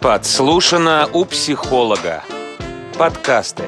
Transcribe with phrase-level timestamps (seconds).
[0.00, 2.24] Подслушано у психолога.
[2.96, 3.64] Подкасты.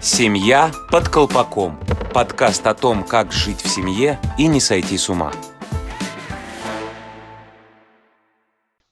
[0.00, 1.80] Семья под колпаком.
[2.14, 5.32] Подкаст о том, как жить в семье и не сойти с ума.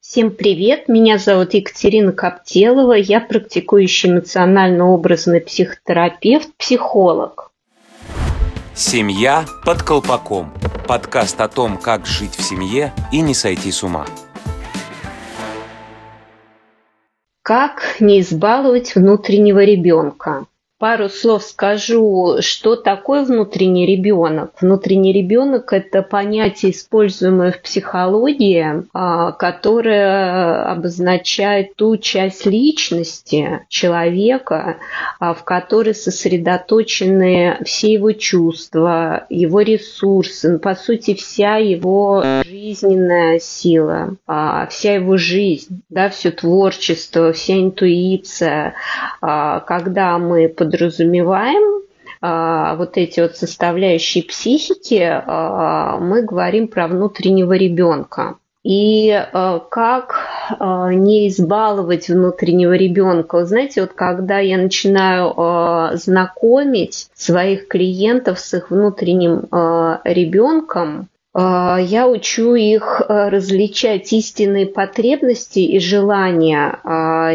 [0.00, 7.52] Всем привет, меня зовут Екатерина Коптелова, я практикующий эмоционально-образный психотерапевт, психолог.
[8.74, 10.52] Семья под колпаком.
[10.88, 14.06] Подкаст о том, как жить в семье и не сойти с ума.
[17.42, 20.46] Как не избаловать внутреннего ребенка?
[20.78, 24.52] Пару слов скажу, что такое внутренний ребенок.
[24.60, 34.76] Внутренний ребенок– это понятие, используемое в психологии, а, которое обозначает ту часть личности человека,
[35.18, 44.14] а, в которой сосредоточены все его чувства, его ресурсы, по сути, вся его жизненная сила,
[44.28, 48.74] а, вся его жизнь, да, все творчество, вся интуиция.
[49.20, 51.82] Когда мы под подразумеваем
[52.20, 58.36] а, вот эти вот составляющие психики, а, мы говорим про внутреннего ребенка.
[58.64, 60.28] И а, как
[60.60, 63.46] не избаловать внутреннего ребенка?
[63.46, 69.46] Знаете, вот когда я начинаю знакомить своих клиентов с их внутренним
[70.04, 76.80] ребенком, я учу их различать истинные потребности и желания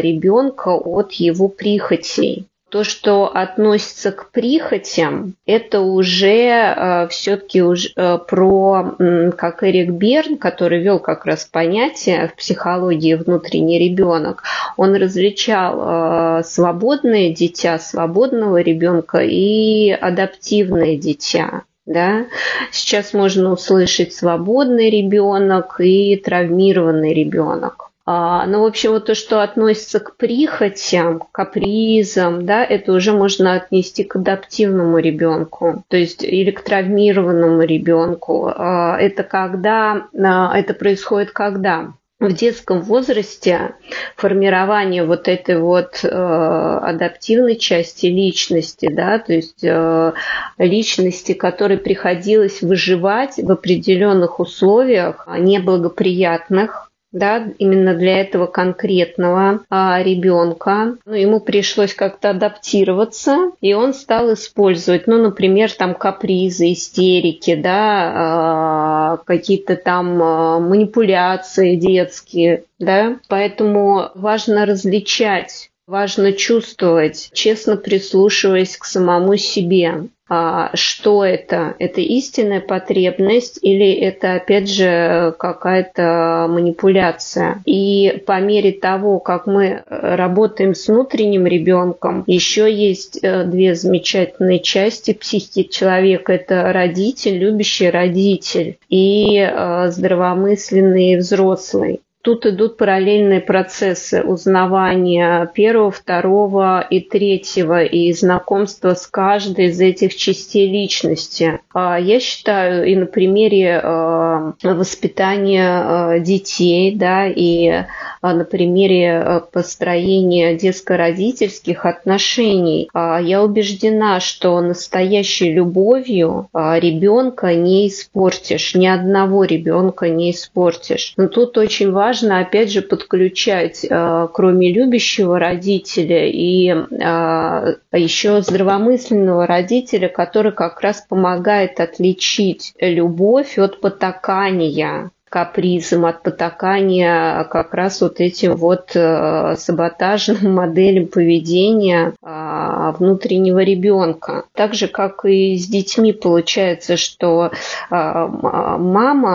[0.02, 2.46] ребенка от его прихотей.
[2.74, 8.96] То, что относится к прихотям, это уже э, все-таки э, про,
[9.38, 14.42] как Эрик Берн, который вел как раз понятие в психологии внутренний ребенок,
[14.76, 21.62] он различал э, свободное дитя, свободного ребенка и адаптивное дитя.
[21.86, 22.26] Да?
[22.72, 27.92] Сейчас можно услышать свободный ребенок и травмированный ребенок.
[28.06, 33.12] А, ну, в общем, вот то, что относится к прихотям, к капризам, да, это уже
[33.12, 38.52] можно отнести к адаптивному ребенку, то есть или к травмированному ребенку.
[38.54, 41.94] А, это когда, а, это происходит когда?
[42.20, 43.74] в детском возрасте
[44.16, 50.12] формирование вот этой вот э, адаптивной части личности, да, то есть э,
[50.56, 60.96] личности, которой приходилось выживать в определенных условиях неблагоприятных, да, именно для этого конкретного а, ребенка.
[61.06, 68.12] Ну, ему пришлось как-то адаптироваться, и он стал использовать, ну, например, там капризы, истерики, да,
[68.14, 73.16] а, какие-то там а, манипуляции детские, да.
[73.28, 80.08] Поэтому важно различать Важно чувствовать, честно прислушиваясь к самому себе.
[80.26, 81.74] А что это?
[81.78, 87.62] Это истинная потребность или это, опять же, какая-то манипуляция?
[87.66, 94.60] И по мере того, как мы работаем с внутренним ребенком, еще есть э, две замечательные
[94.60, 96.32] части психики человека.
[96.32, 102.00] Это родитель, любящий родитель и э, здравомысленный взрослый.
[102.24, 110.16] Тут идут параллельные процессы узнавания первого, второго и третьего и знакомства с каждой из этих
[110.16, 111.60] частей личности.
[111.74, 117.84] А, я считаю и на примере а, воспитания а, детей, да, и
[118.22, 129.44] на примере построения детско-родительских отношений, я убеждена, что настоящей любовью ребенка не испортишь, ни одного
[129.44, 131.12] ребенка не испортишь.
[131.18, 138.40] Но тут очень важно важно, опять же, подключать, э, кроме любящего родителя, и э, еще
[138.40, 148.00] здравомысленного родителя, который как раз помогает отличить любовь от потакания капризам, от потакания как раз
[148.00, 154.44] вот этим вот э, саботажным моделям поведения а, внутреннего ребенка.
[154.54, 157.50] Так же, как и с детьми получается, что
[157.90, 159.32] а, мама,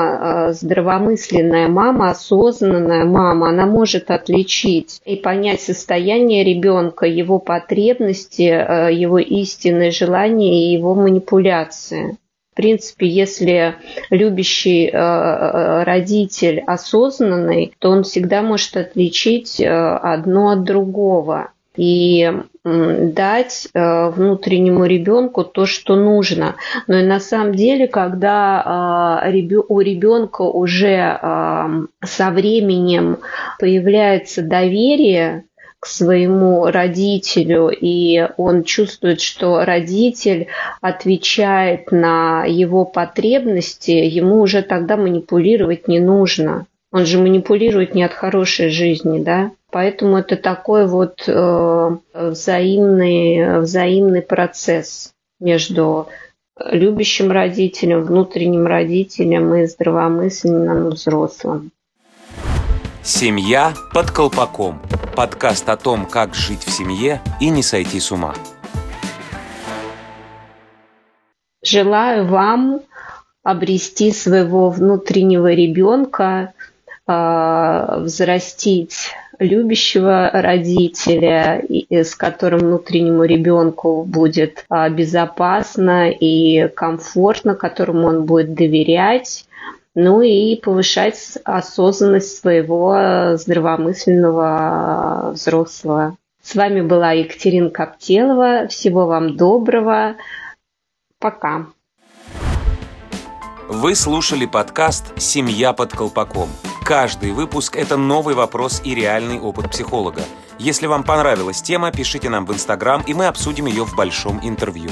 [0.48, 9.20] а, здравомысленная мама, осознанная мама, она может отличить и понять состояние ребенка, его потребности, его
[9.20, 12.18] истинные желания и его манипуляции
[12.60, 13.76] принципе, если
[14.10, 22.30] любящий э, э, родитель осознанный, то он всегда может отличить э, одно от другого и
[22.66, 26.56] дать внутреннему ребенку то, что нужно.
[26.88, 31.18] Но и на самом деле, когда у ребенка уже
[32.04, 33.20] со временем
[33.60, 35.46] появляется доверие
[35.80, 40.48] к своему родителю, и он чувствует, что родитель
[40.82, 46.66] отвечает на его потребности, ему уже тогда манипулировать не нужно.
[46.92, 49.52] Он же манипулирует не от хорошей жизни, да?
[49.72, 56.08] Поэтому это такой вот э, взаимный, взаимный процесс между
[56.72, 61.72] любящим родителем, внутренним родителем и здравомысленным взрослым.
[63.04, 64.82] Семья под колпаком.
[65.20, 68.34] Подкаст о том, как жить в семье и не сойти с ума.
[71.62, 72.80] Желаю вам
[73.44, 76.54] обрести своего внутреннего ребенка,
[77.06, 88.24] а, взрастить любящего родителя, с которым внутреннему ребенку будет а, безопасно и комфортно, которому он
[88.24, 89.49] будет доверять,
[89.96, 96.18] ну и повышать осознанность своего здравомысленного взрослого.
[96.42, 98.68] С вами была Екатерина Коптелова.
[98.68, 100.16] Всего вам доброго.
[101.20, 101.68] Пока.
[103.68, 106.50] Вы слушали подкаст «Семья под колпаком».
[106.84, 110.24] Каждый выпуск– это новый вопрос и реальный опыт психолога.
[110.58, 114.90] Если вам понравилась тема, пишите нам в Инстаграм, и мы обсудим ее в большом интервью.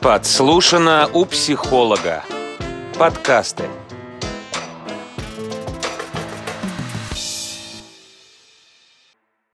[0.00, 2.24] Подслушано у психолога.
[2.98, 3.64] Подкасты.